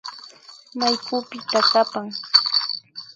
[0.79, 2.07] Maykupita kapan